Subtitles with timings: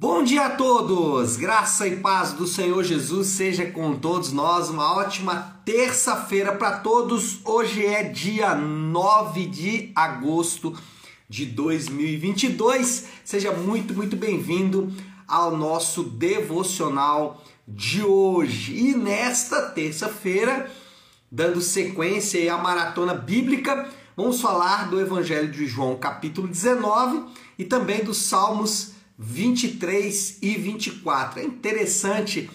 [0.00, 1.36] Bom dia a todos!
[1.36, 4.70] Graça e paz do Senhor Jesus seja com todos nós.
[4.70, 7.40] Uma ótima terça-feira para todos.
[7.44, 10.72] Hoje é dia 9 de agosto
[11.28, 13.08] de 2022.
[13.24, 14.92] Seja muito, muito bem-vindo
[15.26, 18.76] ao nosso devocional de hoje.
[18.76, 20.70] E nesta terça-feira,
[21.28, 27.24] dando sequência à maratona bíblica, vamos falar do Evangelho de João, capítulo 19,
[27.58, 31.40] e também dos Salmos 23 e 24.
[31.40, 32.48] É interessante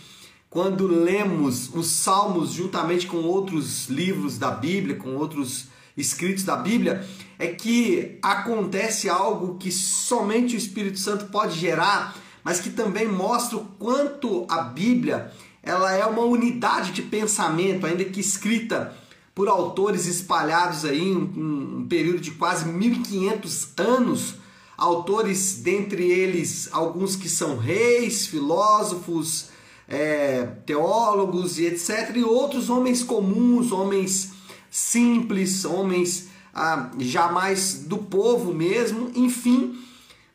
[0.49, 7.05] quando lemos os Salmos juntamente com outros livros da Bíblia, com outros escritos da Bíblia,
[7.37, 13.57] é que acontece algo que somente o Espírito Santo pode gerar, mas que também mostra
[13.57, 18.95] o quanto a Bíblia ela é uma unidade de pensamento, ainda que escrita
[19.33, 24.35] por autores espalhados aí em um período de quase 1500 anos,
[24.77, 29.49] autores, dentre eles alguns que são reis, filósofos,
[29.87, 34.31] é, teólogos e etc., e outros homens comuns, homens
[34.69, 39.77] simples, homens ah, jamais do povo mesmo, enfim,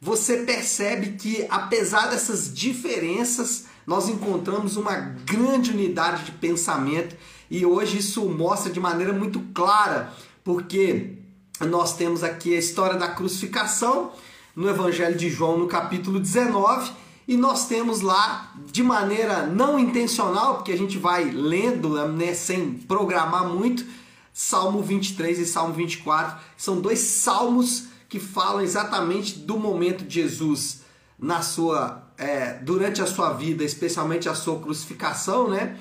[0.00, 7.16] você percebe que apesar dessas diferenças, nós encontramos uma grande unidade de pensamento
[7.50, 10.12] e hoje isso mostra de maneira muito clara,
[10.44, 11.14] porque
[11.60, 14.12] nós temos aqui a história da crucificação
[14.58, 16.90] no Evangelho de João, no capítulo 19,
[17.28, 22.72] e nós temos lá, de maneira não intencional, porque a gente vai lendo né, sem
[22.72, 23.86] programar muito,
[24.32, 30.80] Salmo 23 e Salmo 24, são dois salmos que falam exatamente do momento de Jesus
[31.16, 35.76] na sua é, durante a sua vida, especialmente a sua crucificação, né?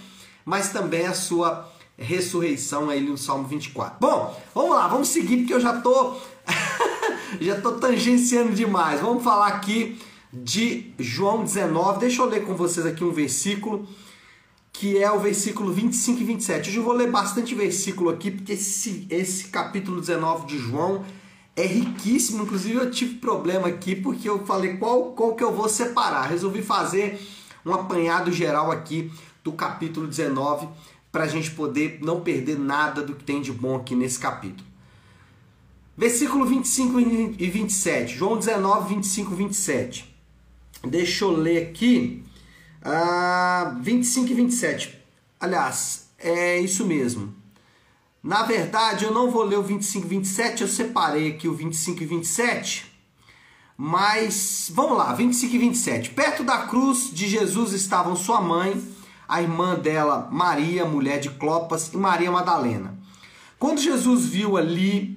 [0.45, 3.97] Mas também a sua ressurreição aí no Salmo 24.
[3.99, 6.15] Bom, vamos lá, vamos seguir porque eu já tô
[7.39, 9.01] já tô tangenciando demais.
[9.01, 9.99] Vamos falar aqui
[10.31, 11.99] de João 19.
[11.99, 13.87] Deixa eu ler com vocês aqui um versículo
[14.71, 16.69] que é o versículo 25 e 27.
[16.69, 21.03] Hoje eu vou ler bastante versículo aqui porque esse esse capítulo 19 de João
[21.55, 22.43] é riquíssimo.
[22.43, 26.29] Inclusive eu tive problema aqui porque eu falei qual qual que eu vou separar.
[26.29, 27.19] Resolvi fazer
[27.65, 29.11] um apanhado geral aqui
[29.43, 30.67] do capítulo 19
[31.11, 34.66] para a gente poder não perder nada do que tem de bom aqui nesse capítulo.
[35.97, 36.99] Versículo 25
[37.39, 40.15] e 27, João 19, 25 e 27.
[40.87, 42.23] Deixa eu ler aqui.
[42.85, 44.99] Uh, 25 e 27.
[45.39, 47.33] Aliás, é isso mesmo.
[48.21, 52.03] Na verdade, eu não vou ler o 25 e 27, eu separei aqui o 25
[52.03, 52.91] e 27.
[53.75, 56.09] Mas vamos lá, 25 e 27.
[56.11, 58.79] Perto da cruz de Jesus estavam sua mãe,
[59.27, 62.95] a irmã dela, Maria, mulher de Clopas, e Maria Madalena.
[63.57, 65.16] Quando Jesus viu ali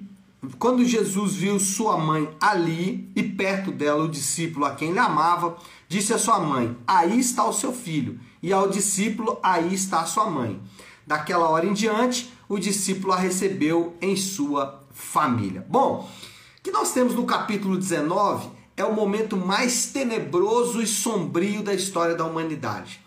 [0.57, 5.55] quando Jesus viu sua mãe ali e perto dela o discípulo a quem ele amava,
[5.87, 8.19] disse à sua mãe: Aí está o seu filho.
[8.41, 10.59] E ao discípulo: Aí está a sua mãe.
[11.05, 15.63] Daquela hora em diante, o discípulo a recebeu em sua família.
[15.69, 16.09] Bom,
[16.57, 21.73] o que nós temos no capítulo 19 é o momento mais tenebroso e sombrio da
[21.73, 22.99] história da humanidade.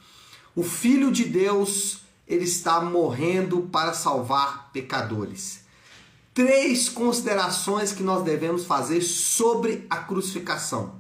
[0.54, 5.63] O Filho de Deus, ele está morrendo para salvar pecadores
[6.34, 10.96] três considerações que nós devemos fazer sobre a crucificação.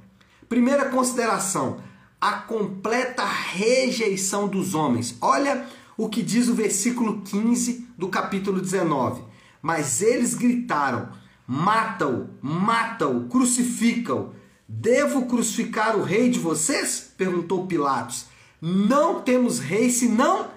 [0.48, 1.78] Primeira consideração,
[2.20, 5.16] a completa rejeição dos homens.
[5.20, 9.22] Olha o que diz o versículo 15 do capítulo 19.
[9.60, 11.08] Mas eles gritaram:
[11.46, 14.32] Mata-o, mata-o, crucifica-o.
[14.68, 17.12] Devo crucificar o rei de vocês?
[17.16, 18.26] perguntou Pilatos.
[18.60, 20.48] Não temos rei senão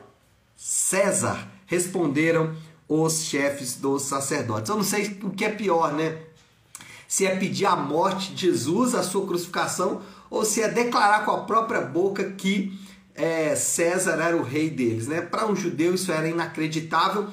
[0.56, 2.56] César, responderam
[2.88, 4.70] os chefes dos sacerdotes.
[4.70, 6.18] Eu não sei o que é pior, né?
[7.08, 11.32] Se é pedir a morte de Jesus, a sua crucificação, ou se é declarar com
[11.32, 12.78] a própria boca que
[13.16, 15.22] é, César era o rei deles, né?
[15.22, 17.30] Para um judeu isso era inacreditável.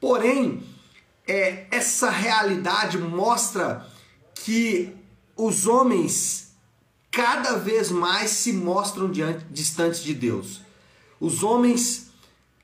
[0.00, 0.62] Porém,
[1.26, 3.86] é, essa realidade mostra
[4.34, 4.94] que
[5.36, 6.52] os homens
[7.10, 10.62] cada vez mais se mostram diante, distantes de Deus.
[11.20, 12.05] Os homens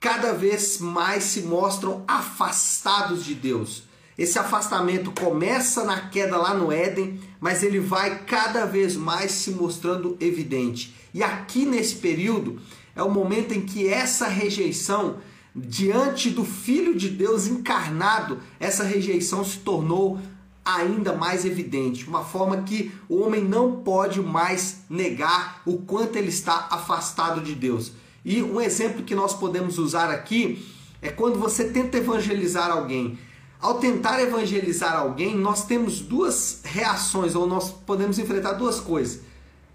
[0.02, 3.84] cada vez mais se mostram afastados de Deus.
[4.18, 9.52] Esse afastamento começa na queda lá no Éden, mas ele vai cada vez mais se
[9.52, 10.92] mostrando evidente.
[11.14, 12.60] E aqui nesse período
[12.96, 15.18] é o momento em que essa rejeição
[15.54, 20.18] diante do Filho de Deus encarnado, essa rejeição se tornou
[20.64, 26.28] ainda mais evidente, uma forma que o homem não pode mais negar o quanto ele
[26.28, 27.92] está afastado de Deus.
[28.24, 30.66] E um exemplo que nós podemos usar aqui
[31.00, 33.18] é quando você tenta evangelizar alguém.
[33.60, 39.20] Ao tentar evangelizar alguém, nós temos duas reações, ou nós podemos enfrentar duas coisas.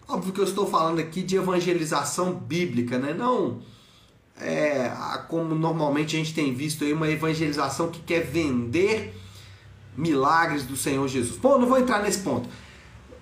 [0.08, 3.14] Óbvio que eu estou falando aqui de evangelização bíblica, né?
[3.14, 3.60] Não
[4.40, 4.92] é,
[5.28, 9.16] como normalmente a gente tem visto aí, uma evangelização que quer vender
[9.96, 11.38] milagres do Senhor Jesus.
[11.40, 12.48] Bom, não vou entrar nesse ponto.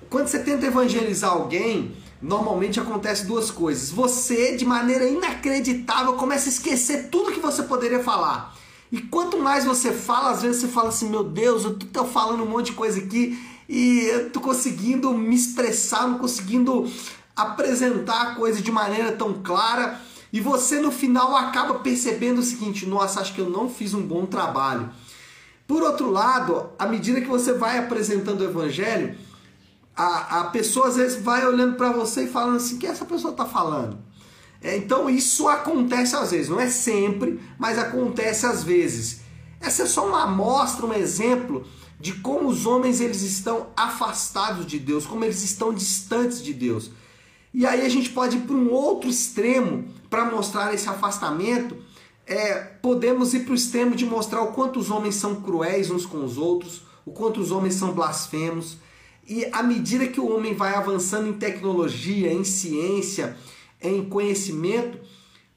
[0.10, 1.94] Quando você tenta evangelizar alguém,
[2.25, 3.92] normalmente acontece duas coisas.
[3.92, 8.56] Você, de maneira inacreditável, começa a esquecer tudo que você poderia falar.
[8.92, 12.44] E quanto mais você fala, às vezes você fala assim: Meu Deus, eu tô falando
[12.44, 13.39] um monte de coisa aqui
[13.69, 16.89] e eu tô conseguindo me expressar, não conseguindo
[17.36, 20.01] apresentar a coisa de maneira tão clara.
[20.33, 24.01] E você no final acaba percebendo o seguinte: Nossa, acho que eu não fiz um
[24.01, 24.89] bom trabalho.
[25.68, 29.16] Por outro lado, à medida que você vai apresentando o evangelho,
[29.96, 33.06] a, a pessoa às vezes vai olhando para você e falando assim: o que essa
[33.06, 33.98] pessoa está falando?
[34.62, 39.22] É, então isso acontece às vezes, não é sempre, mas acontece às vezes.
[39.60, 41.66] Essa é só uma amostra, um exemplo
[42.00, 46.92] de como os homens eles estão afastados de Deus, como eles estão distantes de Deus.
[47.54, 51.78] E aí a gente pode ir para um outro extremo para mostrar esse afastamento.
[52.28, 56.06] É, podemos ir para o extremo de mostrar o quanto os homens são cruéis uns
[56.06, 58.78] com os outros, o quanto os homens são blasfemos.
[59.27, 63.36] E à medida que o homem vai avançando em tecnologia, em ciência,
[63.81, 65.00] em conhecimento,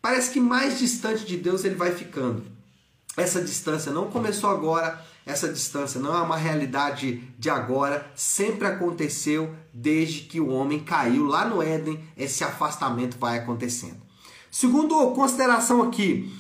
[0.00, 2.42] parece que mais distante de Deus ele vai ficando.
[3.16, 9.54] Essa distância não começou agora, essa distância não é uma realidade de agora, sempre aconteceu
[9.74, 14.00] desde que o homem caiu lá no Éden, esse afastamento vai acontecendo.
[14.50, 16.32] Segundo consideração aqui,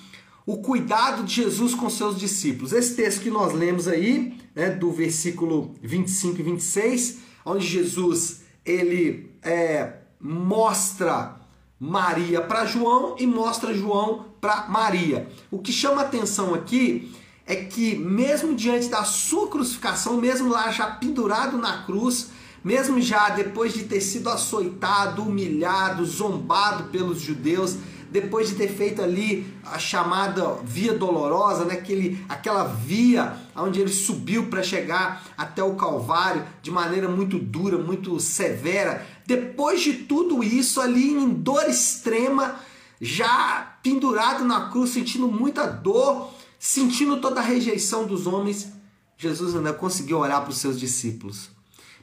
[0.46, 2.72] o cuidado de Jesus com seus discípulos.
[2.72, 9.30] Esse texto que nós lemos aí, né, do versículo 25 e 26, onde Jesus ele
[9.40, 11.36] é, mostra
[11.78, 15.28] Maria para João e mostra João para Maria.
[15.48, 17.14] O que chama atenção aqui
[17.46, 22.30] é que, mesmo diante da sua crucificação, mesmo lá já pendurado na cruz,
[22.64, 27.76] mesmo já depois de ter sido açoitado, humilhado, zombado pelos judeus,
[28.10, 31.74] depois de ter feito ali a chamada via dolorosa, né?
[31.74, 37.76] Aquele, aquela via onde ele subiu para chegar até o Calvário de maneira muito dura,
[37.76, 39.06] muito severa.
[39.26, 42.56] Depois de tudo isso, ali em dor extrema,
[43.00, 48.72] já pendurado na cruz, sentindo muita dor, sentindo toda a rejeição dos homens,
[49.16, 51.50] Jesus ainda conseguiu orar para os seus discípulos.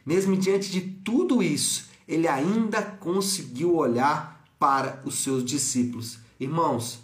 [0.05, 6.19] Mesmo diante de tudo isso, ele ainda conseguiu olhar para os seus discípulos.
[6.39, 6.99] Irmãos,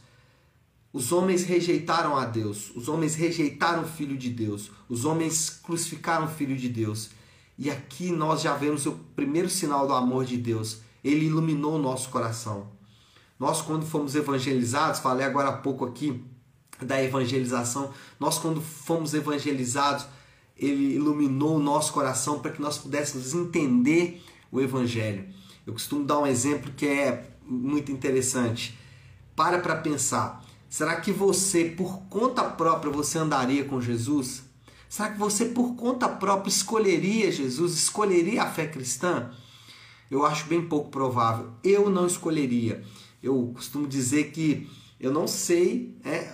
[0.94, 6.26] os homens rejeitaram a Deus, os homens rejeitaram o Filho de Deus, os homens crucificaram
[6.26, 7.12] o Filho de Deus.
[7.58, 10.80] E aqui nós já vemos o primeiro sinal do amor de Deus.
[11.04, 12.68] Ele iluminou o nosso coração.
[13.40, 16.24] Nós, quando fomos evangelizados, falei agora há pouco aqui
[16.82, 20.06] da evangelização, nós, quando fomos evangelizados,
[20.58, 25.28] ele iluminou o nosso coração para que nós pudéssemos entender o Evangelho.
[25.66, 28.78] Eu costumo dar um exemplo que é muito interessante.
[29.36, 30.44] Para para pensar.
[30.70, 34.44] Será que você, por conta própria, você andaria com Jesus?
[34.88, 39.32] Será que você, por conta própria, escolheria Jesus, escolheria a fé cristã?
[40.10, 41.52] Eu acho bem pouco provável.
[41.64, 42.84] Eu não escolheria
[43.22, 44.70] eu costumo dizer que
[45.00, 46.32] eu não sei, é,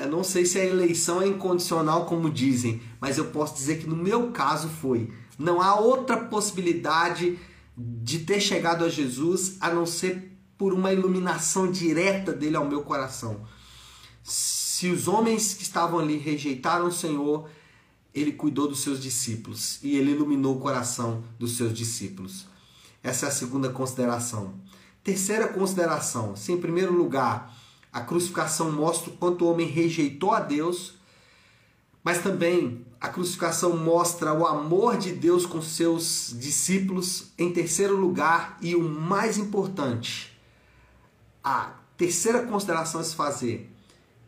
[0.00, 3.88] eu não sei se a eleição é incondicional como dizem, mas eu posso dizer que
[3.88, 5.10] no meu caso foi.
[5.38, 7.38] Não há outra possibilidade
[7.76, 12.82] de ter chegado a Jesus a não ser por uma iluminação direta dele ao meu
[12.82, 13.46] coração.
[14.24, 17.48] Se os homens que estavam ali rejeitaram o Senhor,
[18.12, 22.46] ele cuidou dos seus discípulos e ele iluminou o coração dos seus discípulos.
[23.02, 24.54] Essa é a segunda consideração.
[25.02, 27.56] Terceira consideração: se em primeiro lugar
[27.92, 30.94] a crucificação mostra o quanto o homem rejeitou a Deus,
[32.02, 37.32] mas também a crucificação mostra o amor de Deus com seus discípulos.
[37.38, 40.37] Em terceiro lugar, e o mais importante,
[41.42, 43.72] a terceira consideração a se fazer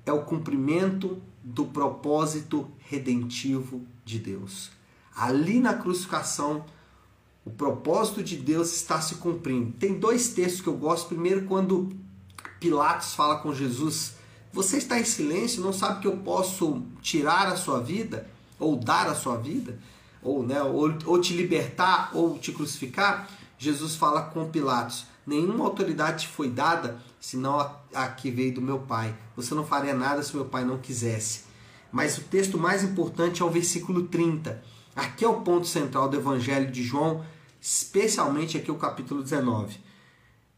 [0.04, 4.70] é o cumprimento do propósito redentivo de Deus.
[5.14, 6.64] Ali na crucificação,
[7.44, 9.72] o propósito de Deus está se cumprindo.
[9.72, 11.08] Tem dois textos que eu gosto.
[11.08, 11.90] Primeiro, quando
[12.58, 14.14] Pilatos fala com Jesus:
[14.52, 19.08] Você está em silêncio, não sabe que eu posso tirar a sua vida, ou dar
[19.08, 19.78] a sua vida,
[20.22, 23.28] ou, né, ou, ou te libertar, ou te crucificar.
[23.60, 28.78] Jesus fala com Pilatos: Nenhuma autoridade foi dada senão a, a que veio do meu
[28.78, 29.14] Pai.
[29.36, 31.42] Você não faria nada se meu Pai não quisesse.
[31.92, 34.64] Mas o texto mais importante é o versículo 30.
[34.96, 37.22] Aqui é o ponto central do Evangelho de João,
[37.60, 39.78] especialmente aqui o capítulo 19.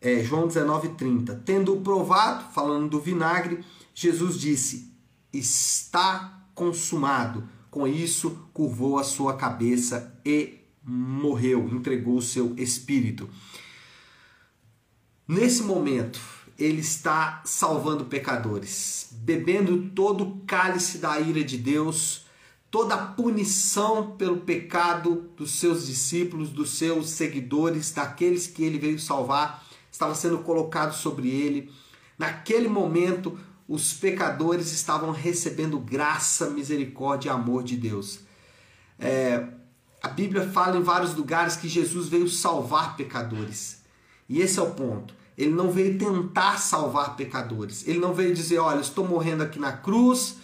[0.01, 1.43] É, João 19, 30.
[1.45, 4.95] Tendo provado, falando do vinagre, Jesus disse:
[5.33, 7.49] Está consumado.
[7.69, 13.29] Com isso, curvou a sua cabeça e morreu, entregou o seu espírito.
[15.27, 16.21] Nesse momento,
[16.59, 22.27] ele está salvando pecadores, bebendo todo o cálice da ira de Deus,
[22.71, 28.99] toda a punição pelo pecado dos seus discípulos, dos seus seguidores, daqueles que ele veio
[28.99, 31.71] salvar, estava sendo colocado sobre ele.
[32.19, 38.21] Naquele momento, os pecadores estavam recebendo graça, misericórdia e amor de Deus.
[38.99, 39.49] É,
[40.03, 43.83] a Bíblia fala em vários lugares que Jesus veio salvar pecadores.
[44.29, 45.15] E esse é o ponto.
[45.39, 47.87] Ele não veio tentar salvar pecadores.
[47.87, 50.37] Ele não veio dizer: Olha, estou morrendo aqui na cruz,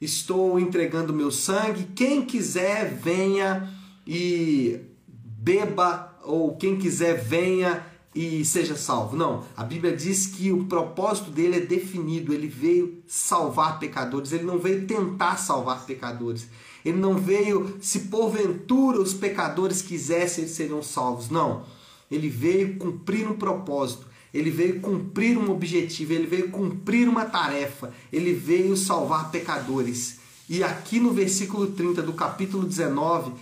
[0.00, 1.88] estou entregando meu sangue.
[1.94, 3.68] Quem quiser, venha
[4.06, 9.16] e beba, ou quem quiser, venha e seja salvo.
[9.16, 12.32] Não, a Bíblia diz que o propósito dele é definido.
[12.32, 16.48] Ele veio salvar pecadores, ele não veio tentar salvar pecadores.
[16.84, 21.30] Ele não veio, se porventura os pecadores quisessem, eles seriam salvos.
[21.30, 21.64] Não.
[22.10, 24.06] Ele veio cumprir um propósito.
[24.32, 30.18] Ele veio cumprir um objetivo, ele veio cumprir uma tarefa, ele veio salvar pecadores.
[30.48, 33.32] E aqui no versículo 30 do capítulo 19,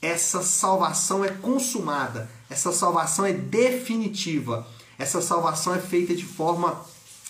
[0.00, 4.66] essa salvação é consumada, essa salvação é definitiva,
[4.98, 6.80] essa salvação é feita de forma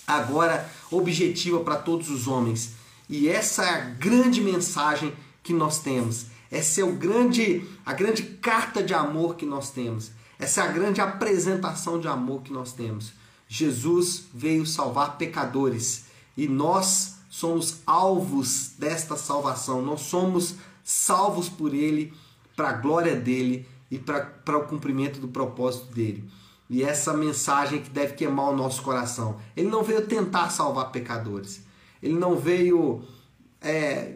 [0.07, 2.71] agora objetiva para todos os homens.
[3.09, 6.27] E essa é a grande mensagem que nós temos.
[6.51, 10.11] Essa é o grande, a grande carta de amor que nós temos.
[10.37, 13.13] Essa é a grande apresentação de amor que nós temos.
[13.47, 16.05] Jesus veio salvar pecadores
[16.37, 19.81] e nós somos alvos desta salvação.
[19.81, 22.13] Nós somos salvos por Ele,
[22.55, 26.29] para a glória dele e para o cumprimento do propósito dele.
[26.69, 29.37] E essa mensagem que deve queimar o nosso coração.
[29.57, 31.63] Ele não veio tentar salvar pecadores.
[32.01, 33.03] Ele não veio
[33.61, 34.15] é,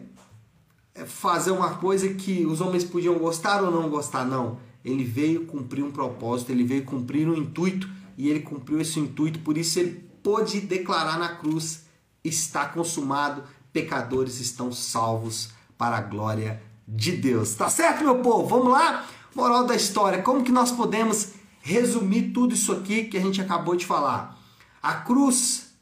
[1.06, 4.58] fazer uma coisa que os homens podiam gostar ou não gostar, não.
[4.84, 9.40] Ele veio cumprir um propósito, ele veio cumprir um intuito e ele cumpriu esse intuito,
[9.40, 11.84] por isso ele pôde declarar na cruz:
[12.22, 17.54] está consumado, pecadores estão salvos para a glória de Deus.
[17.54, 18.46] Tá certo, meu povo?
[18.46, 19.04] Vamos lá?
[19.34, 23.74] Moral da história: como que nós podemos resumir tudo isso aqui que a gente acabou
[23.74, 24.38] de falar?
[24.82, 25.74] A cruz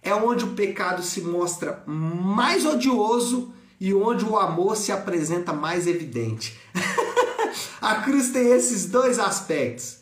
[0.00, 3.52] é onde o pecado se mostra mais odioso
[3.84, 6.58] e onde o amor se apresenta mais evidente.
[7.82, 9.98] A cruz tem esses dois aspectos.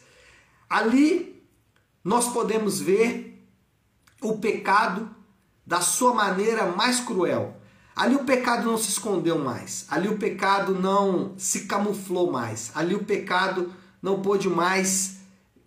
[0.71, 1.43] Ali
[2.05, 3.45] nós podemos ver
[4.21, 5.11] o pecado
[5.67, 7.57] da sua maneira mais cruel.
[7.97, 9.85] Ali o pecado não se escondeu mais.
[9.89, 12.71] Ali o pecado não se camuflou mais.
[12.77, 15.17] Ali o pecado não pôde mais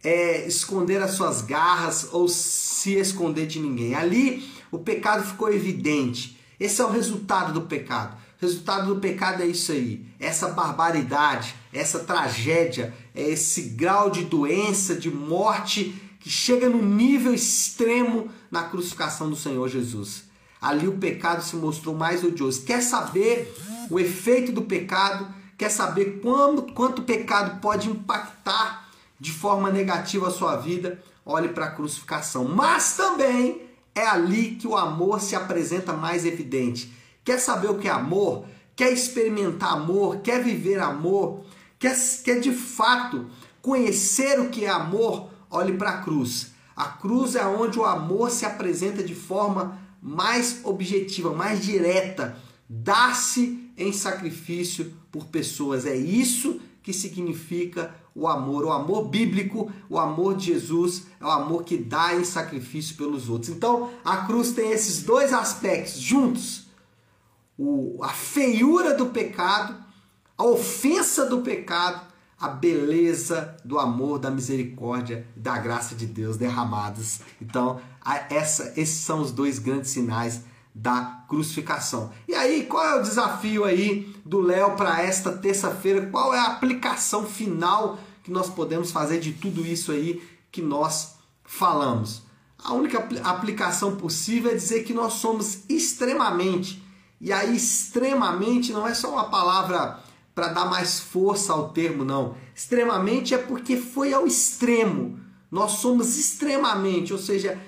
[0.01, 3.93] é, esconder as suas garras ou se esconder de ninguém.
[3.93, 6.35] Ali o pecado ficou evidente.
[6.59, 8.15] Esse é o resultado do pecado.
[8.41, 14.25] O resultado do pecado é isso aí, essa barbaridade, essa tragédia, é esse grau de
[14.25, 20.25] doença, de morte que chega no nível extremo na crucificação do Senhor Jesus.
[20.61, 22.63] Ali o pecado se mostrou mais odioso.
[22.63, 23.55] Quer saber
[23.89, 25.27] o efeito do pecado?
[25.57, 30.99] Quer saber quando, quanto o pecado pode impactar de forma negativa a sua vida?
[31.25, 32.45] Olhe para a crucificação.
[32.45, 33.64] Mas também
[33.95, 36.93] é ali que o amor se apresenta mais evidente.
[37.23, 38.45] Quer saber o que é amor?
[38.75, 40.17] Quer experimentar amor?
[40.17, 41.45] Quer viver amor?
[41.79, 43.27] Quer, quer de fato
[43.61, 45.29] conhecer o que é amor?
[45.49, 46.51] Olhe para a cruz.
[46.75, 52.37] A cruz é onde o amor se apresenta de forma mais objetiva, mais direta.
[52.69, 55.85] Dar-se em sacrifício por pessoas.
[55.85, 58.63] É isso que significa o amor.
[58.65, 63.29] O amor bíblico, o amor de Jesus, é o amor que dá em sacrifício pelos
[63.29, 63.49] outros.
[63.49, 66.65] Então, a cruz tem esses dois aspectos juntos
[67.57, 69.75] o, a feiura do pecado,
[70.37, 72.01] a ofensa do pecado,
[72.39, 77.21] a beleza do amor, da misericórdia, da graça de Deus derramados.
[77.41, 77.79] Então,
[78.29, 80.41] essa, esses são os dois grandes sinais
[80.73, 82.11] da crucificação.
[82.27, 86.07] E aí, qual é o desafio aí do Léo para esta terça-feira?
[86.07, 91.15] Qual é a aplicação final que nós podemos fazer de tudo isso aí que nós
[91.45, 92.23] falamos?
[92.61, 96.83] A única aplicação possível é dizer que nós somos extremamente
[97.19, 99.99] e aí, extremamente não é só uma palavra
[100.33, 102.35] para dar mais força ao termo, não.
[102.53, 105.19] Extremamente é porque foi ao extremo.
[105.49, 107.59] Nós somos extremamente, ou seja,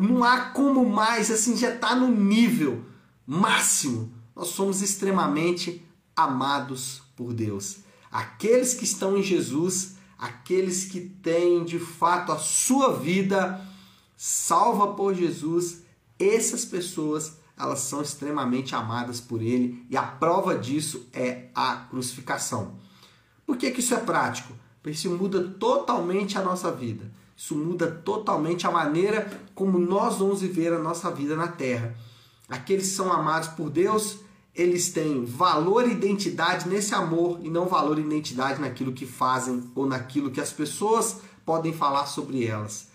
[0.00, 2.82] não há como mais, assim, já está no nível
[3.26, 4.12] máximo.
[4.34, 5.84] Nós somos extremamente
[6.16, 7.78] amados por Deus.
[8.18, 13.64] Aqueles que estão em Jesus, aqueles que têm de fato a sua vida
[14.16, 15.82] salva por Jesus,
[16.18, 22.74] essas pessoas elas são extremamente amadas por ele e a prova disso é a crucificação.
[23.46, 24.52] Por que, que isso é prático?
[24.82, 27.08] Porque isso muda totalmente a nossa vida.
[27.36, 31.94] Isso muda totalmente a maneira como nós vamos viver a nossa vida na terra.
[32.48, 34.18] Aqueles que são amados por Deus,
[34.58, 39.62] eles têm valor e identidade nesse amor e não valor e identidade naquilo que fazem
[39.72, 42.88] ou naquilo que as pessoas podem falar sobre elas.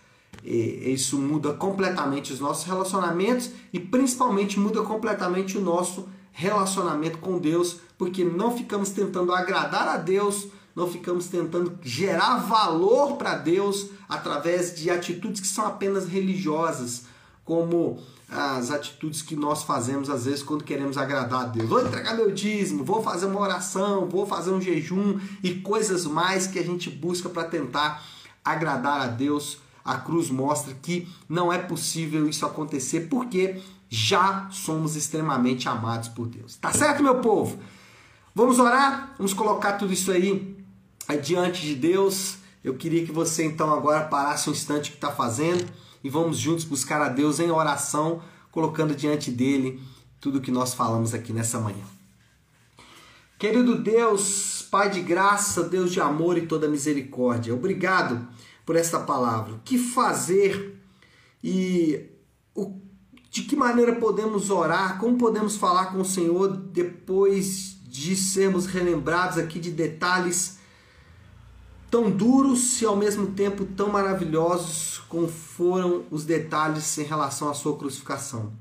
[0.43, 7.39] E isso muda completamente os nossos relacionamentos e principalmente muda completamente o nosso relacionamento com
[7.39, 13.89] Deus, porque não ficamos tentando agradar a Deus, não ficamos tentando gerar valor para Deus
[14.09, 17.03] através de atitudes que são apenas religiosas,
[17.45, 17.99] como
[18.33, 21.69] as atitudes que nós fazemos às vezes quando queremos agradar a Deus.
[21.69, 26.47] Vou entregar meu dízimo, vou fazer uma oração, vou fazer um jejum e coisas mais
[26.47, 28.03] que a gente busca para tentar
[28.43, 29.59] agradar a Deus.
[29.85, 36.27] A cruz mostra que não é possível isso acontecer porque já somos extremamente amados por
[36.27, 36.55] Deus.
[36.55, 37.59] Tá certo, meu povo?
[38.33, 39.13] Vamos orar?
[39.17, 40.57] Vamos colocar tudo isso aí
[41.21, 42.37] diante de Deus.
[42.63, 46.37] Eu queria que você então agora parasse um instante o que está fazendo e vamos
[46.37, 49.81] juntos buscar a Deus em oração, colocando diante dele
[50.19, 51.83] tudo o que nós falamos aqui nessa manhã.
[53.39, 58.27] Querido Deus, Pai de graça, Deus de amor e toda misericórdia, obrigado
[58.65, 59.53] por esta palavra.
[59.53, 60.79] O que fazer
[61.43, 62.09] e
[62.55, 62.79] o,
[63.29, 69.37] de que maneira podemos orar, como podemos falar com o Senhor depois de sermos relembrados
[69.37, 70.57] aqui de detalhes
[71.93, 77.53] tão duros e ao mesmo tempo tão maravilhosos como foram os detalhes em relação à
[77.53, 78.51] sua crucificação.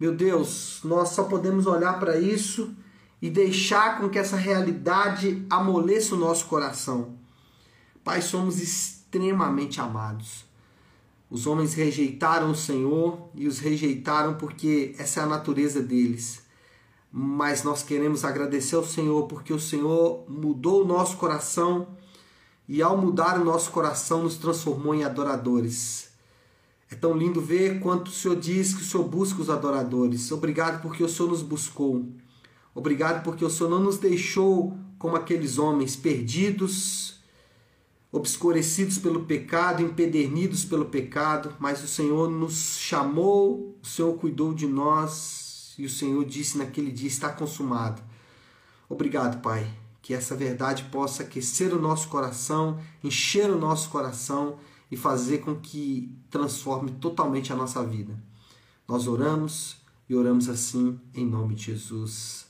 [0.00, 2.74] Meu Deus, nós só podemos olhar para isso
[3.20, 7.18] e deixar com que essa realidade amoleça o nosso coração.
[8.02, 10.46] Pai, somos extremamente amados.
[11.28, 16.40] Os homens rejeitaram o Senhor e os rejeitaram porque essa é a natureza deles.
[17.12, 21.88] Mas nós queremos agradecer ao Senhor porque o Senhor mudou o nosso coração
[22.68, 26.08] e ao mudar o nosso coração nos transformou em adoradores.
[26.90, 30.30] É tão lindo ver quanto o Senhor diz que o Senhor busca os adoradores.
[30.30, 32.06] Obrigado porque o Senhor nos buscou.
[32.74, 37.18] Obrigado porque o Senhor não nos deixou como aqueles homens perdidos,
[38.10, 44.66] obscurecidos pelo pecado, empedernidos pelo pecado, mas o Senhor nos chamou, o Senhor cuidou de
[44.66, 48.02] nós e o Senhor disse naquele dia: está consumado.
[48.88, 54.58] Obrigado, Pai que essa verdade possa aquecer o nosso coração, encher o nosso coração
[54.90, 58.14] e fazer com que transforme totalmente a nossa vida.
[58.86, 62.44] Nós oramos e oramos assim em nome de Jesus.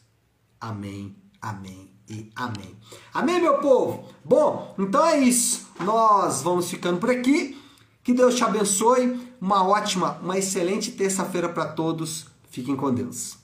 [0.61, 2.77] Amém, amém e amém.
[3.15, 4.09] Amém, meu povo?
[4.25, 5.69] Bom, então é isso.
[5.79, 7.57] Nós vamos ficando por aqui.
[8.03, 9.33] Que Deus te abençoe.
[9.41, 12.27] Uma ótima, uma excelente terça-feira para todos.
[12.51, 13.44] Fiquem com Deus.